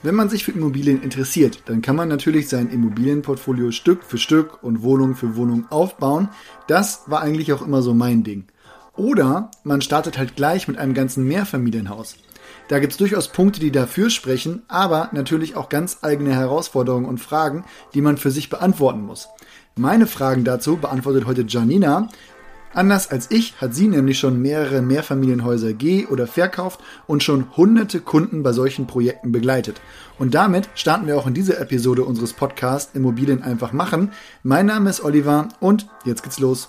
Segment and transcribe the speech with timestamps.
[0.00, 4.62] Wenn man sich für Immobilien interessiert, dann kann man natürlich sein Immobilienportfolio Stück für Stück
[4.62, 6.28] und Wohnung für Wohnung aufbauen.
[6.68, 8.44] Das war eigentlich auch immer so mein Ding.
[8.94, 12.14] Oder man startet halt gleich mit einem ganzen Mehrfamilienhaus.
[12.68, 17.18] Da gibt es durchaus Punkte, die dafür sprechen, aber natürlich auch ganz eigene Herausforderungen und
[17.18, 19.28] Fragen, die man für sich beantworten muss.
[19.74, 22.08] Meine Fragen dazu beantwortet heute Janina
[22.74, 28.00] Anders als ich hat sie nämlich schon mehrere Mehrfamilienhäuser geh- oder verkauft und schon hunderte
[28.00, 29.80] Kunden bei solchen Projekten begleitet.
[30.18, 34.12] Und damit starten wir auch in dieser Episode unseres Podcasts Immobilien einfach machen.
[34.42, 36.68] Mein Name ist Oliver und jetzt geht's los.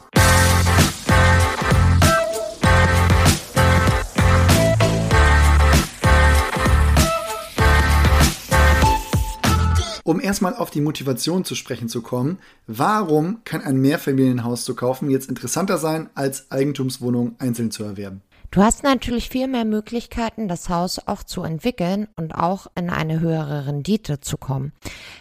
[10.09, 15.11] Um erstmal auf die Motivation zu sprechen zu kommen, warum kann ein Mehrfamilienhaus zu kaufen
[15.11, 18.23] jetzt interessanter sein, als Eigentumswohnungen einzeln zu erwerben?
[18.49, 23.19] Du hast natürlich viel mehr Möglichkeiten, das Haus auch zu entwickeln und auch in eine
[23.19, 24.73] höhere Rendite zu kommen.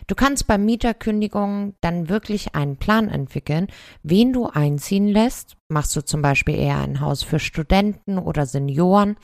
[0.06, 3.66] Du kannst bei Mieterkündigungen dann wirklich einen Plan entwickeln,
[4.02, 9.18] wen du einziehen lässt Machst du zum Beispiel eher ein Haus für Studenten oder Senioren?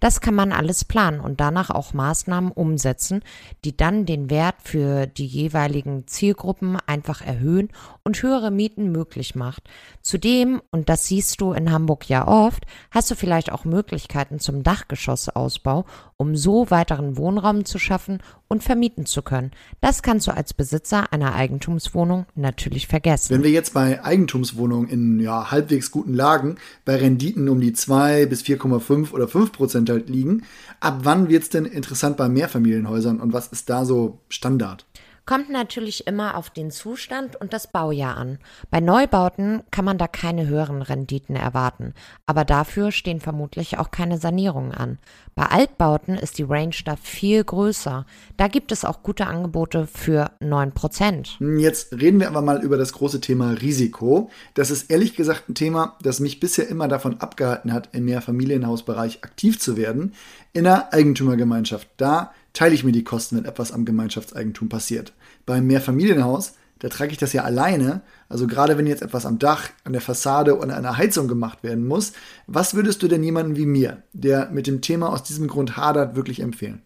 [0.00, 3.22] Das kann man alles planen und danach auch Maßnahmen umsetzen,
[3.66, 7.68] die dann den Wert für die jeweiligen Zielgruppen einfach erhöhen
[8.02, 9.68] und höhere Mieten möglich macht.
[10.00, 14.62] Zudem, und das siehst du in Hamburg ja oft, hast du vielleicht auch Möglichkeiten zum
[14.62, 15.84] Dachgeschossausbau,
[16.16, 19.50] um so weiteren Wohnraum zu schaffen und vermieten zu können.
[19.82, 23.34] Das kannst du als Besitzer einer Eigentumswohnung natürlich vergessen.
[23.34, 28.26] Wenn wir jetzt bei Eigentumswohnungen in ja, halbwegs guten Lagen bei Renditen um die 2
[28.26, 30.42] bis 4,5 oder 5 Prozent halt liegen,
[30.80, 34.86] ab wann wird es denn interessant bei Mehrfamilienhäusern und was ist da so Standard?
[35.26, 38.38] Kommt natürlich immer auf den Zustand und das Baujahr an.
[38.70, 41.94] Bei Neubauten kann man da keine höheren Renditen erwarten,
[42.26, 44.98] aber dafür stehen vermutlich auch keine Sanierungen an.
[45.34, 48.04] Bei Altbauten ist die Range da viel größer.
[48.36, 51.38] Da gibt es auch gute Angebote für 9%.
[51.38, 54.30] Hm, jetzt reden wir aber mal über das große Thema Risiko.
[54.54, 59.24] Das ist ehrlich gesagt ein Thema, das mich bisher immer davon abgehalten hat, im Mehrfamilienhausbereich
[59.24, 60.14] aktiv zu werden.
[60.52, 65.12] In der Eigentümergemeinschaft, da teile ich mir die Kosten, wenn etwas am Gemeinschaftseigentum passiert.
[65.46, 68.00] Beim Mehrfamilienhaus, da trage ich das ja alleine.
[68.28, 71.62] Also gerade wenn jetzt etwas am Dach, an der Fassade oder an der Heizung gemacht
[71.62, 72.12] werden muss,
[72.46, 76.16] was würdest du denn jemandem wie mir, der mit dem Thema aus diesem Grund hadert,
[76.16, 76.82] wirklich empfehlen?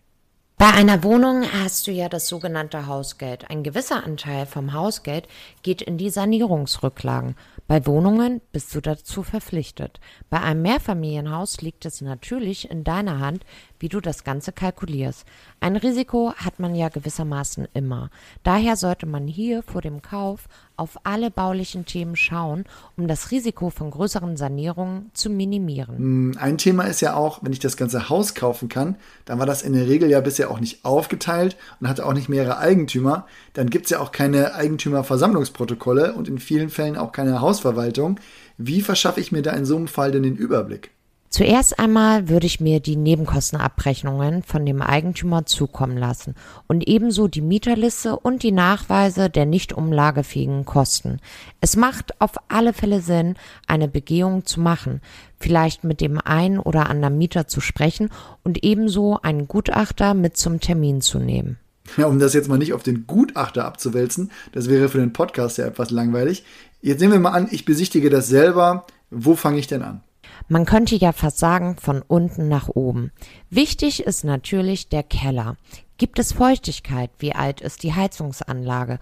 [0.56, 3.50] Bei einer Wohnung hast du ja das sogenannte Hausgeld.
[3.50, 5.26] Ein gewisser Anteil vom Hausgeld
[5.62, 7.34] geht in die Sanierungsrücklagen.
[7.66, 9.98] Bei Wohnungen bist du dazu verpflichtet.
[10.30, 13.44] Bei einem Mehrfamilienhaus liegt es natürlich in deiner Hand,
[13.78, 15.24] wie du das Ganze kalkulierst.
[15.60, 18.10] Ein Risiko hat man ja gewissermaßen immer.
[18.42, 22.64] Daher sollte man hier vor dem Kauf auf alle baulichen Themen schauen,
[22.96, 25.96] um das Risiko von größeren Sanierungen zu minimieren.
[25.96, 29.46] Hm, ein Thema ist ja auch, wenn ich das ganze Haus kaufen kann, dann war
[29.46, 33.26] das in der Regel ja bisher auch nicht aufgeteilt und hatte auch nicht mehrere Eigentümer.
[33.52, 38.18] Dann gibt es ja auch keine Eigentümerversammlungsprotokolle und in vielen Fällen auch keine Hausverwaltung.
[38.56, 40.93] Wie verschaffe ich mir da in so einem Fall denn den Überblick?
[41.34, 46.36] Zuerst einmal würde ich mir die Nebenkostenabrechnungen von dem Eigentümer zukommen lassen
[46.68, 51.18] und ebenso die Mieterliste und die Nachweise der nicht umlagefähigen Kosten.
[51.60, 53.34] Es macht auf alle Fälle Sinn,
[53.66, 55.00] eine Begehung zu machen,
[55.40, 58.10] vielleicht mit dem einen oder anderen Mieter zu sprechen
[58.44, 61.58] und ebenso einen Gutachter mit zum Termin zu nehmen.
[61.96, 65.58] Ja, um das jetzt mal nicht auf den Gutachter abzuwälzen, das wäre für den Podcast
[65.58, 66.44] ja etwas langweilig.
[66.80, 68.86] Jetzt nehmen wir mal an, ich besichtige das selber.
[69.10, 70.00] Wo fange ich denn an?
[70.48, 73.12] Man könnte ja fast sagen, von unten nach oben.
[73.50, 75.56] Wichtig ist natürlich der Keller.
[75.96, 77.10] Gibt es Feuchtigkeit?
[77.18, 78.98] Wie alt ist die Heizungsanlage?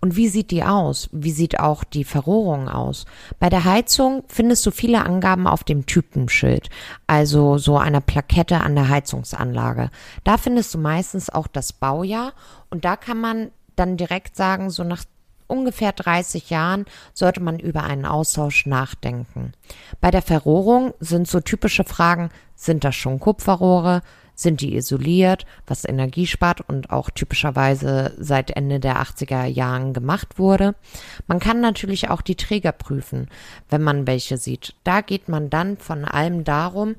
[0.00, 1.08] Und wie sieht die aus?
[1.12, 3.06] Wie sieht auch die Verrohrung aus?
[3.38, 6.68] Bei der Heizung findest du viele Angaben auf dem Typenschild,
[7.06, 9.90] also so einer Plakette an der Heizungsanlage.
[10.22, 12.34] Da findest du meistens auch das Baujahr
[12.68, 15.04] und da kann man dann direkt sagen, so nach
[15.46, 19.52] ungefähr 30 Jahren sollte man über einen Austausch nachdenken.
[20.00, 24.02] Bei der Verrohrung sind so typische Fragen, sind das schon Kupferrohre?
[24.36, 30.38] Sind die isoliert, was Energie spart und auch typischerweise seit Ende der 80er Jahren gemacht
[30.38, 30.74] wurde?
[31.28, 33.28] Man kann natürlich auch die Träger prüfen,
[33.70, 34.74] wenn man welche sieht.
[34.82, 36.96] Da geht man dann von allem darum,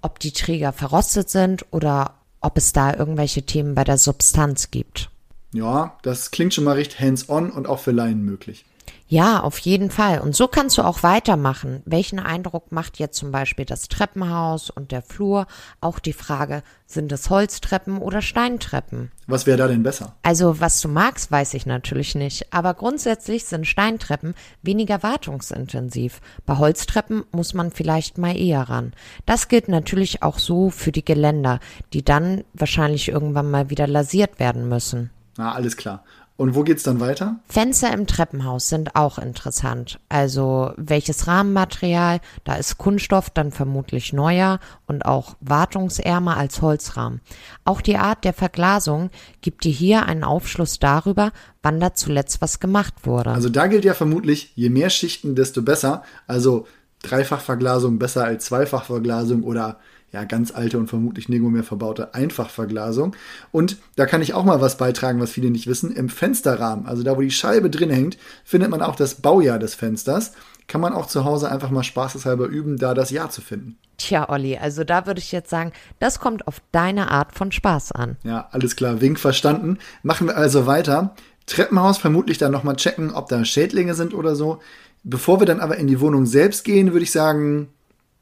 [0.00, 5.10] ob die Träger verrostet sind oder ob es da irgendwelche Themen bei der Substanz gibt.
[5.52, 8.64] Ja, das klingt schon mal recht hands-on und auch für Laien möglich.
[9.10, 10.20] Ja, auf jeden Fall.
[10.20, 11.82] Und so kannst du auch weitermachen.
[11.84, 15.48] Welchen Eindruck macht jetzt zum Beispiel das Treppenhaus und der Flur?
[15.80, 19.10] Auch die Frage, sind es Holztreppen oder Steintreppen?
[19.26, 20.14] Was wäre da denn besser?
[20.22, 22.52] Also, was du magst, weiß ich natürlich nicht.
[22.52, 26.20] Aber grundsätzlich sind Steintreppen weniger wartungsintensiv.
[26.46, 28.92] Bei Holztreppen muss man vielleicht mal eher ran.
[29.26, 31.58] Das gilt natürlich auch so für die Geländer,
[31.92, 35.10] die dann wahrscheinlich irgendwann mal wieder lasiert werden müssen.
[35.40, 36.04] Na, alles klar.
[36.36, 37.36] Und wo geht's dann weiter?
[37.46, 39.98] Fenster im Treppenhaus sind auch interessant.
[40.10, 42.20] Also welches Rahmenmaterial?
[42.44, 47.22] Da ist Kunststoff dann vermutlich neuer und auch wartungsärmer als Holzrahmen.
[47.64, 49.08] Auch die Art der Verglasung
[49.40, 51.32] gibt dir hier einen Aufschluss darüber,
[51.62, 53.30] wann da zuletzt was gemacht wurde.
[53.30, 56.02] Also da gilt ja vermutlich, je mehr Schichten, desto besser.
[56.26, 56.66] Also
[57.02, 59.78] Dreifachverglasung besser als Zweifachverglasung oder
[60.12, 63.14] ja, ganz alte und vermutlich nirgendwo mehr verbaute Einfachverglasung.
[63.52, 65.92] Und da kann ich auch mal was beitragen, was viele nicht wissen.
[65.92, 69.74] Im Fensterrahmen, also da, wo die Scheibe drin hängt, findet man auch das Baujahr des
[69.74, 70.32] Fensters.
[70.66, 73.76] Kann man auch zu Hause einfach mal spaßeshalber üben, da das Jahr zu finden.
[73.98, 77.92] Tja, Olli, also da würde ich jetzt sagen, das kommt auf deine Art von Spaß
[77.92, 78.16] an.
[78.24, 79.78] Ja, alles klar, Wink verstanden.
[80.02, 81.14] Machen wir also weiter.
[81.46, 84.60] Treppenhaus vermutlich dann nochmal checken, ob da Schädlinge sind oder so.
[85.02, 87.68] Bevor wir dann aber in die Wohnung selbst gehen, würde ich sagen,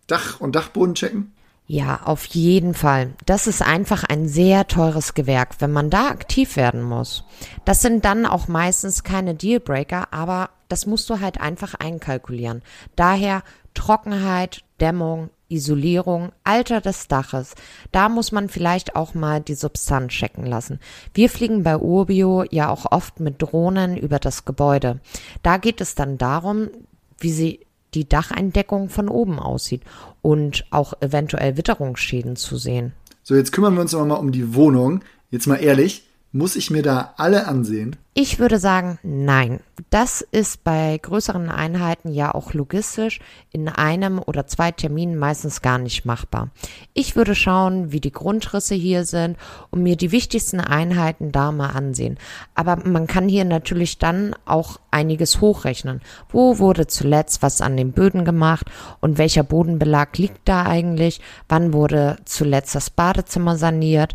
[0.06, 1.32] Dach und Dachboden checken.
[1.70, 3.12] Ja, auf jeden Fall.
[3.26, 7.24] Das ist einfach ein sehr teures Gewerk, wenn man da aktiv werden muss.
[7.66, 12.62] Das sind dann auch meistens keine Dealbreaker, aber das musst du halt einfach einkalkulieren.
[12.96, 13.42] Daher
[13.74, 17.54] Trockenheit, Dämmung, Isolierung, Alter des Daches.
[17.92, 20.80] Da muss man vielleicht auch mal die Substanz checken lassen.
[21.12, 25.00] Wir fliegen bei Urbio ja auch oft mit Drohnen über das Gebäude.
[25.42, 26.70] Da geht es dann darum,
[27.18, 27.60] wie sie
[27.94, 29.82] die Dacheindeckung von oben aussieht
[30.22, 32.92] und auch eventuell Witterungsschäden zu sehen.
[33.22, 35.02] So, jetzt kümmern wir uns aber mal um die Wohnung.
[35.30, 36.07] Jetzt mal ehrlich,
[36.38, 37.96] muss ich mir da alle ansehen?
[38.14, 39.60] Ich würde sagen, nein.
[39.90, 43.20] Das ist bei größeren Einheiten ja auch logistisch
[43.52, 46.50] in einem oder zwei Terminen meistens gar nicht machbar.
[46.94, 49.36] Ich würde schauen, wie die Grundrisse hier sind
[49.70, 52.18] und mir die wichtigsten Einheiten da mal ansehen.
[52.56, 56.00] Aber man kann hier natürlich dann auch einiges hochrechnen.
[56.28, 58.66] Wo wurde zuletzt was an den Böden gemacht
[59.00, 61.20] und welcher Bodenbelag liegt da eigentlich?
[61.48, 64.14] Wann wurde zuletzt das Badezimmer saniert?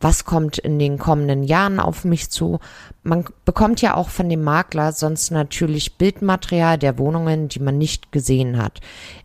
[0.00, 2.58] Was kommt in den kommenden Jahren auf mich zu.
[3.02, 8.12] Man bekommt ja auch von dem Makler sonst natürlich Bildmaterial der Wohnungen, die man nicht
[8.12, 8.80] gesehen hat.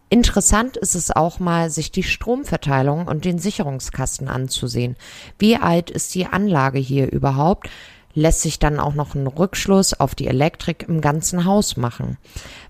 [0.09, 4.97] Interessant ist es auch mal, sich die Stromverteilung und den Sicherungskasten anzusehen.
[5.39, 7.69] Wie alt ist die Anlage hier überhaupt?
[8.13, 12.17] Lässt sich dann auch noch ein Rückschluss auf die Elektrik im ganzen Haus machen.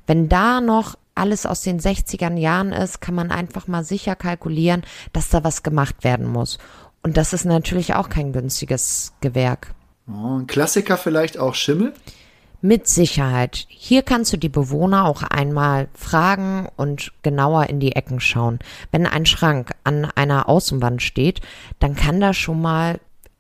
[0.05, 4.83] Wenn da noch alles aus den 60er Jahren ist, kann man einfach mal sicher kalkulieren,
[5.11, 6.59] dass da was gemacht werden muss.
[7.03, 9.73] Und das ist natürlich auch kein günstiges Gewerk.
[10.07, 11.93] Oh, ein Klassiker vielleicht auch Schimmel?
[12.63, 13.65] Mit Sicherheit.
[13.69, 18.59] Hier kannst du die Bewohner auch einmal fragen und genauer in die Ecken schauen.
[18.91, 21.41] Wenn ein Schrank an einer Außenwand steht,
[21.79, 22.99] dann kann da schon mal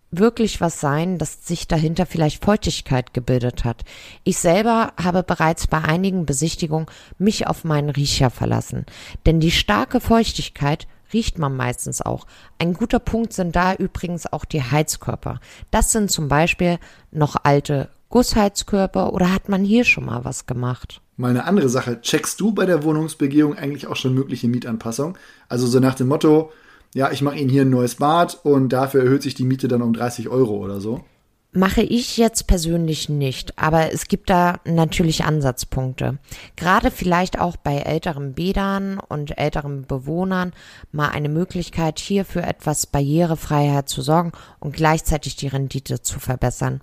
[0.09, 3.83] wirklich was sein, dass sich dahinter vielleicht Feuchtigkeit gebildet hat.
[4.23, 6.87] Ich selber habe bereits bei einigen Besichtigungen
[7.17, 8.85] mich auf meinen Riecher verlassen.
[9.25, 12.25] Denn die starke Feuchtigkeit riecht man meistens auch.
[12.59, 15.39] Ein guter Punkt sind da übrigens auch die Heizkörper.
[15.69, 16.79] Das sind zum Beispiel
[17.11, 21.01] noch alte Gussheizkörper oder hat man hier schon mal was gemacht?
[21.17, 22.01] Mal eine andere Sache.
[22.01, 25.17] Checkst du bei der Wohnungsbegehung eigentlich auch schon mögliche Mietanpassungen?
[25.47, 26.51] Also so nach dem Motto,
[26.93, 29.81] ja, ich mache Ihnen hier ein neues Bad und dafür erhöht sich die Miete dann
[29.81, 31.03] um 30 Euro oder so?
[31.53, 36.17] Mache ich jetzt persönlich nicht, aber es gibt da natürlich Ansatzpunkte.
[36.55, 40.53] Gerade vielleicht auch bei älteren Bädern und älteren Bewohnern
[40.93, 44.31] mal eine Möglichkeit hier für etwas Barrierefreiheit zu sorgen
[44.61, 46.79] und gleichzeitig die Rendite zu verbessern.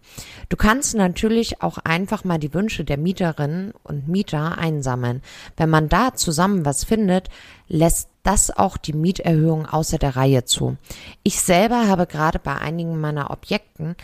[0.51, 5.23] Du kannst natürlich auch einfach mal die Wünsche der Mieterinnen und Mieter einsammeln.
[5.57, 7.31] Wenn man da zusammen was findet,
[7.69, 10.77] lässt das auch die Mieterhöhung außer der Reihe zu.
[11.23, 13.97] Ich selber habe gerade bei einigen meiner Objekten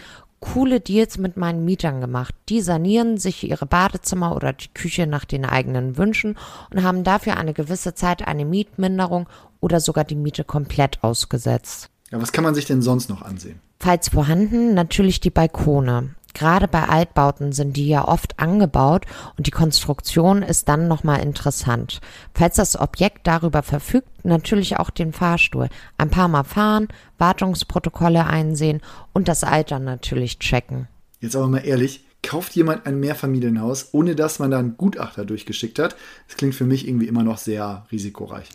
[0.45, 2.35] coole Deals mit meinen Mietern gemacht.
[2.51, 6.37] Die sanieren sich ihre Badezimmer oder die Küche nach den eigenen Wünschen
[6.71, 9.27] und haben dafür eine gewisse Zeit eine Mietminderung
[9.61, 11.89] oder sogar die Miete komplett ausgesetzt.
[12.11, 13.59] Ja, was kann man sich denn sonst noch ansehen?
[13.81, 16.15] Falls vorhanden, natürlich die Balkone.
[16.35, 22.01] Gerade bei Altbauten sind die ja oft angebaut und die Konstruktion ist dann nochmal interessant.
[22.35, 25.69] Falls das Objekt darüber verfügt, natürlich auch den Fahrstuhl.
[25.97, 26.89] Ein paar Mal fahren,
[27.19, 28.81] Wartungsprotokolle einsehen
[29.13, 30.89] und das Alter natürlich checken.
[31.21, 35.79] Jetzt aber mal ehrlich, kauft jemand ein Mehrfamilienhaus, ohne dass man da einen Gutachter durchgeschickt
[35.79, 35.97] hat?
[36.27, 38.49] Das klingt für mich irgendwie immer noch sehr risikoreich.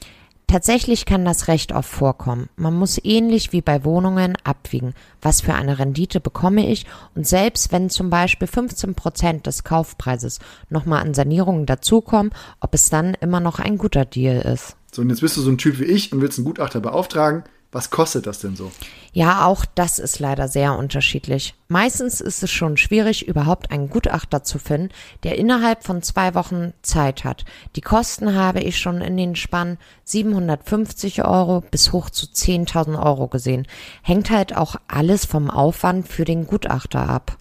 [0.49, 2.49] Tatsächlich kann das recht oft vorkommen.
[2.55, 7.71] Man muss ähnlich wie bei Wohnungen abwiegen, was für eine Rendite bekomme ich und selbst
[7.71, 10.39] wenn zum Beispiel 15 Prozent des Kaufpreises
[10.71, 14.75] nochmal an Sanierungen dazukommen, ob es dann immer noch ein guter Deal ist.
[14.91, 17.43] So, und jetzt bist du so ein Typ wie ich und willst einen Gutachter beauftragen.
[17.71, 18.71] Was kostet das denn so?
[19.13, 21.53] Ja, auch das ist leider sehr unterschiedlich.
[21.67, 24.89] Meistens ist es schon schwierig, überhaupt einen Gutachter zu finden,
[25.21, 27.45] der innerhalb von zwei Wochen Zeit hat.
[27.75, 33.27] Die Kosten habe ich schon in den Spann 750 Euro bis hoch zu 10.000 Euro
[33.27, 33.67] gesehen.
[34.01, 37.37] Hängt halt auch alles vom Aufwand für den Gutachter ab.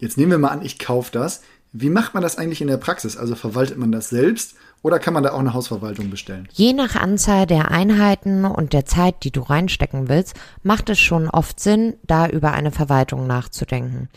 [0.00, 1.42] Jetzt nehmen wir mal an, ich kaufe das.
[1.80, 3.16] Wie macht man das eigentlich in der Praxis?
[3.16, 6.48] Also verwaltet man das selbst oder kann man da auch eine Hausverwaltung bestellen?
[6.52, 11.28] Je nach Anzahl der Einheiten und der Zeit, die du reinstecken willst, macht es schon
[11.28, 14.08] oft Sinn, da über eine Verwaltung nachzudenken.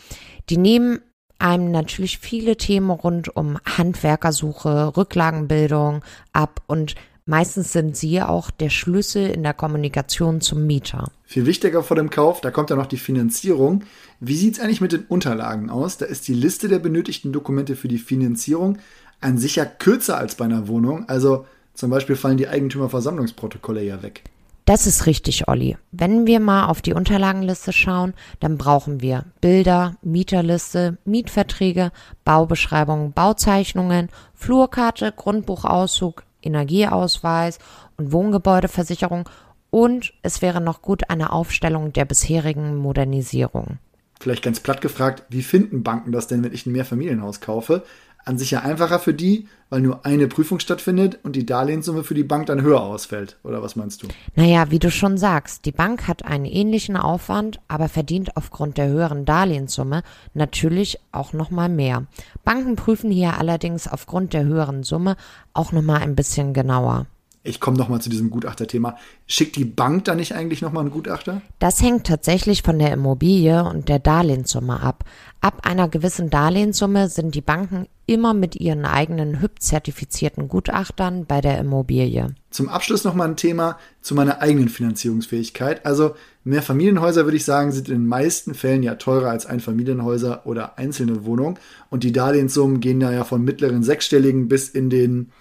[0.50, 1.02] Die nehmen
[1.38, 8.70] einem natürlich viele Themen rund um Handwerkersuche, Rücklagenbildung ab und Meistens sind sie auch der
[8.70, 11.10] Schlüssel in der Kommunikation zum Mieter.
[11.24, 13.84] Viel wichtiger vor dem Kauf, da kommt ja noch die Finanzierung.
[14.18, 15.98] Wie sieht es eigentlich mit den Unterlagen aus?
[15.98, 18.78] Da ist die Liste der benötigten Dokumente für die Finanzierung
[19.20, 21.08] an sich ja kürzer als bei einer Wohnung.
[21.08, 24.24] Also zum Beispiel fallen die Eigentümerversammlungsprotokolle ja weg.
[24.64, 25.76] Das ist richtig, Olli.
[25.90, 31.90] Wenn wir mal auf die Unterlagenliste schauen, dann brauchen wir Bilder, Mieterliste, Mietverträge,
[32.24, 37.58] Baubeschreibungen, Bauzeichnungen, Flurkarte, Grundbuchauszug, Energieausweis
[37.96, 39.28] und Wohngebäudeversicherung
[39.70, 43.78] und es wäre noch gut eine Aufstellung der bisherigen Modernisierung.
[44.20, 47.82] Vielleicht ganz platt gefragt, wie finden Banken das denn, wenn ich ein Mehrfamilienhaus kaufe?
[48.24, 52.14] An sich ja einfacher für die, weil nur eine Prüfung stattfindet und die Darlehenssumme für
[52.14, 53.38] die Bank dann höher ausfällt.
[53.42, 54.08] Oder was meinst du?
[54.34, 58.88] Naja, wie du schon sagst, die Bank hat einen ähnlichen Aufwand, aber verdient aufgrund der
[58.88, 60.02] höheren Darlehenssumme
[60.34, 62.06] natürlich auch nochmal mehr.
[62.44, 65.16] Banken prüfen hier allerdings aufgrund der höheren Summe
[65.52, 67.06] auch nochmal ein bisschen genauer
[67.44, 68.96] ich komme nochmal zu diesem Gutachterthema.
[69.26, 71.42] Schickt die Bank da nicht eigentlich nochmal einen Gutachter?
[71.58, 75.04] Das hängt tatsächlich von der Immobilie und der Darlehenssumme ab.
[75.40, 81.58] Ab einer gewissen Darlehenssumme sind die Banken immer mit ihren eigenen HÜB-zertifizierten Gutachtern bei der
[81.58, 82.34] Immobilie.
[82.50, 85.84] Zum Abschluss nochmal ein Thema zu meiner eigenen Finanzierungsfähigkeit.
[85.84, 90.78] Also Mehrfamilienhäuser würde ich sagen, sind in den meisten Fällen ja teurer als Einfamilienhäuser oder
[90.78, 91.58] einzelne Wohnungen.
[91.90, 95.32] Und die Darlehenssummen gehen da ja von mittleren sechsstelligen bis in den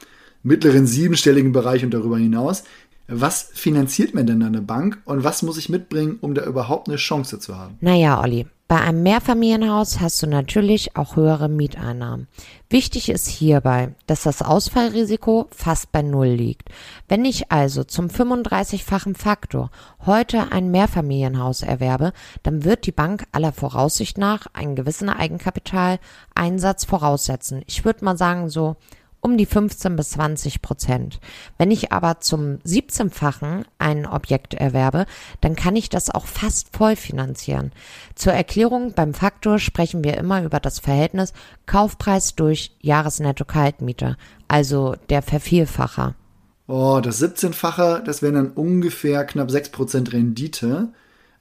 [0.44, 2.64] mittleren siebenstelligen Bereich und darüber hinaus.
[3.08, 6.98] Was finanziert mir denn eine Bank und was muss ich mitbringen, um da überhaupt eine
[6.98, 7.76] Chance zu haben?
[7.82, 12.30] Naja, Olli, bei einem Mehrfamilienhaus hast du natürlich auch höhere Mieteinnahmen.
[12.70, 16.70] Wichtig ist hierbei, dass das Ausfallrisiko fast bei Null liegt.
[17.10, 19.72] Wenn ich also zum 35-fachen Faktor
[20.06, 27.64] heute ein Mehrfamilienhaus erwerbe, dann wird die Bank aller Voraussicht nach einen gewissen Eigenkapitaleinsatz voraussetzen.
[27.68, 28.78] Ich würde mal sagen so
[29.22, 31.20] um die 15 bis 20 Prozent.
[31.58, 35.06] Wenn ich aber zum 17-fachen ein Objekt erwerbe,
[35.40, 37.72] dann kann ich das auch fast voll finanzieren.
[38.16, 41.34] Zur Erklärung beim Faktor sprechen wir immer über das Verhältnis
[41.68, 46.16] Kaufpreis durch Jahresnetto-Kaltmiete, also der Vervielfacher.
[46.68, 50.90] Oh, das 17-fache, das wären dann ungefähr knapp 6 Prozent Rendite.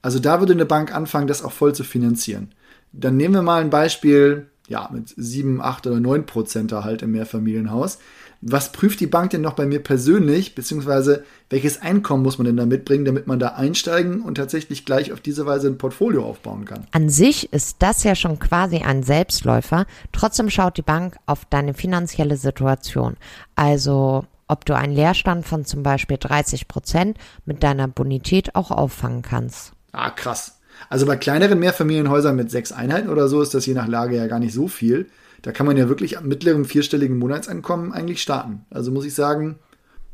[0.02, 2.52] Also da würde eine Bank anfangen, das auch voll zu finanzieren.
[2.92, 7.10] Dann nehmen wir mal ein Beispiel, ja, mit 7, 8 oder 9 Prozent halt im
[7.10, 7.98] Mehrfamilienhaus.
[8.40, 12.56] Was prüft die Bank denn noch bei mir persönlich, beziehungsweise welches Einkommen muss man denn
[12.56, 16.66] da mitbringen, damit man da einsteigen und tatsächlich gleich auf diese Weise ein Portfolio aufbauen
[16.66, 16.86] kann?
[16.92, 19.86] An sich ist das ja schon quasi ein Selbstläufer.
[20.12, 23.16] Trotzdem schaut die Bank auf deine finanzielle Situation.
[23.56, 29.22] Also ob du einen Leerstand von zum Beispiel 30 Prozent mit deiner Bonität auch auffangen
[29.22, 29.72] kannst.
[29.90, 30.59] Ah, krass.
[30.88, 34.26] Also bei kleineren Mehrfamilienhäusern mit sechs Einheiten oder so ist das je nach Lage ja
[34.26, 35.08] gar nicht so viel.
[35.42, 38.66] Da kann man ja wirklich am mittleren vierstelligen Monatseinkommen eigentlich starten.
[38.70, 39.58] Also muss ich sagen,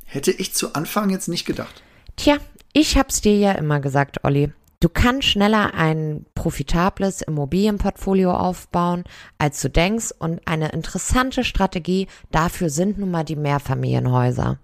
[0.05, 1.83] hätte ich zu Anfang jetzt nicht gedacht.
[2.17, 2.37] Tja,
[2.73, 4.53] ich hab's dir ja immer gesagt, Olli.
[4.81, 9.05] Du kannst schneller ein profitables Immobilienportfolio aufbauen,
[9.39, 10.13] als du denkst.
[10.19, 14.59] Und eine interessante Strategie dafür sind nun mal die Mehrfamilienhäuser.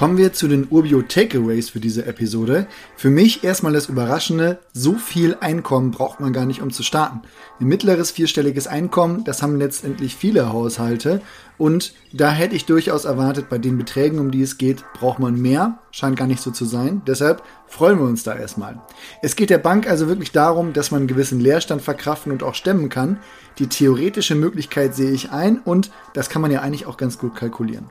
[0.00, 2.66] Kommen wir zu den Urbio Takeaways für diese Episode.
[2.96, 7.20] Für mich erstmal das Überraschende, so viel Einkommen braucht man gar nicht, um zu starten.
[7.60, 11.20] Ein mittleres vierstelliges Einkommen, das haben letztendlich viele Haushalte
[11.58, 15.38] und da hätte ich durchaus erwartet, bei den Beträgen, um die es geht, braucht man
[15.38, 15.80] mehr.
[15.90, 17.02] Scheint gar nicht so zu sein.
[17.06, 18.80] Deshalb freuen wir uns da erstmal.
[19.20, 22.54] Es geht der Bank also wirklich darum, dass man einen gewissen Leerstand verkraften und auch
[22.54, 23.18] stemmen kann.
[23.58, 27.36] Die theoretische Möglichkeit sehe ich ein und das kann man ja eigentlich auch ganz gut
[27.36, 27.90] kalkulieren.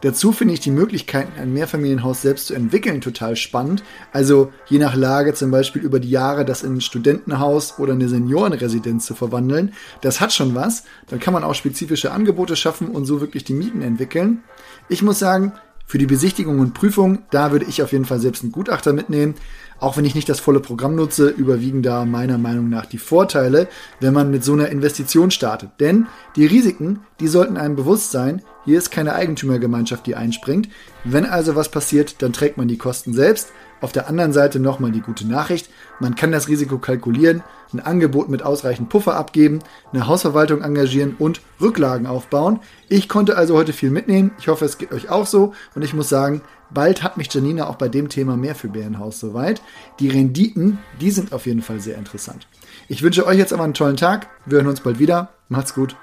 [0.00, 3.82] Dazu finde ich die Möglichkeiten, ein Mehrfamilienhaus selbst zu entwickeln, total spannend.
[4.12, 8.08] Also je nach Lage zum Beispiel über die Jahre das in ein Studentenhaus oder eine
[8.08, 9.72] Seniorenresidenz zu verwandeln.
[10.00, 10.84] Das hat schon was.
[11.08, 14.42] Dann kann man auch spezifische Angebote schaffen und so wirklich die Mieten entwickeln.
[14.88, 15.52] Ich muss sagen,
[15.90, 19.34] Für die Besichtigung und Prüfung, da würde ich auf jeden Fall selbst einen Gutachter mitnehmen.
[19.80, 23.66] Auch wenn ich nicht das volle Programm nutze, überwiegen da meiner Meinung nach die Vorteile,
[23.98, 25.70] wenn man mit so einer Investition startet.
[25.80, 26.06] Denn
[26.36, 28.40] die Risiken, die sollten einem bewusst sein.
[28.64, 30.68] Hier ist keine Eigentümergemeinschaft, die einspringt.
[31.02, 33.50] Wenn also was passiert, dann trägt man die Kosten selbst.
[33.80, 35.70] Auf der anderen Seite nochmal die gute Nachricht.
[36.00, 39.60] Man kann das Risiko kalkulieren, ein Angebot mit ausreichend Puffer abgeben,
[39.92, 42.60] eine Hausverwaltung engagieren und Rücklagen aufbauen.
[42.88, 44.32] Ich konnte also heute viel mitnehmen.
[44.38, 45.54] Ich hoffe, es geht euch auch so.
[45.74, 49.20] Und ich muss sagen, bald hat mich Janina auch bei dem Thema mehr für Bärenhaus
[49.20, 49.62] soweit.
[49.98, 52.46] Die Renditen, die sind auf jeden Fall sehr interessant.
[52.88, 54.28] Ich wünsche euch jetzt aber einen tollen Tag.
[54.46, 55.30] Wir hören uns bald wieder.
[55.48, 55.96] Macht's gut.